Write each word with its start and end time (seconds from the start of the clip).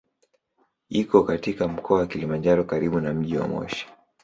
Iko 0.89 1.23
katika 1.23 1.67
Mkoa 1.67 1.99
wa 1.99 2.07
Kilimanjaro 2.07 2.63
karibu 2.63 2.99
na 2.99 3.13
mji 3.13 3.37
wa 3.37 3.47
Moshi. 3.47 3.87